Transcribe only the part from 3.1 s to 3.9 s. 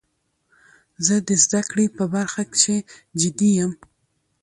جدي یم.